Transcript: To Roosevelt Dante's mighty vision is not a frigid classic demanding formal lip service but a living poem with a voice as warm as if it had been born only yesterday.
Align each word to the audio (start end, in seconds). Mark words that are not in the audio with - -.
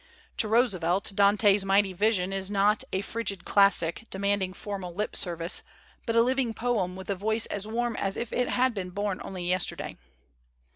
To 0.37 0.47
Roosevelt 0.47 1.11
Dante's 1.13 1.63
mighty 1.63 1.93
vision 1.93 2.33
is 2.33 2.49
not 2.49 2.83
a 2.91 3.01
frigid 3.01 3.45
classic 3.45 4.07
demanding 4.09 4.51
formal 4.51 4.95
lip 4.95 5.15
service 5.15 5.61
but 6.07 6.15
a 6.15 6.23
living 6.23 6.55
poem 6.55 6.95
with 6.95 7.11
a 7.11 7.15
voice 7.15 7.45
as 7.45 7.67
warm 7.67 7.95
as 7.97 8.17
if 8.17 8.33
it 8.33 8.49
had 8.49 8.73
been 8.73 8.89
born 8.89 9.21
only 9.23 9.47
yesterday. 9.47 9.99